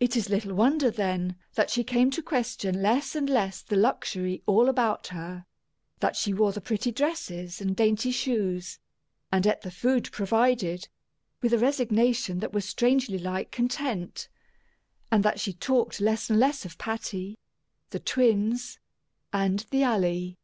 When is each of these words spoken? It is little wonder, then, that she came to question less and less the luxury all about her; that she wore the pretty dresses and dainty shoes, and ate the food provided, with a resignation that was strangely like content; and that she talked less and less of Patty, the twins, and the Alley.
It 0.00 0.16
is 0.16 0.28
little 0.28 0.54
wonder, 0.54 0.90
then, 0.90 1.36
that 1.54 1.70
she 1.70 1.84
came 1.84 2.10
to 2.10 2.20
question 2.20 2.82
less 2.82 3.14
and 3.14 3.30
less 3.30 3.62
the 3.62 3.76
luxury 3.76 4.42
all 4.44 4.68
about 4.68 5.06
her; 5.14 5.46
that 6.00 6.16
she 6.16 6.34
wore 6.34 6.50
the 6.50 6.60
pretty 6.60 6.90
dresses 6.90 7.60
and 7.60 7.76
dainty 7.76 8.10
shoes, 8.10 8.80
and 9.30 9.46
ate 9.46 9.60
the 9.60 9.70
food 9.70 10.10
provided, 10.10 10.88
with 11.42 11.52
a 11.52 11.60
resignation 11.60 12.40
that 12.40 12.52
was 12.52 12.64
strangely 12.68 13.18
like 13.20 13.52
content; 13.52 14.28
and 15.12 15.22
that 15.22 15.38
she 15.38 15.52
talked 15.52 16.00
less 16.00 16.28
and 16.28 16.40
less 16.40 16.64
of 16.64 16.76
Patty, 16.76 17.38
the 17.90 18.00
twins, 18.00 18.80
and 19.32 19.60
the 19.70 19.84
Alley. 19.84 20.38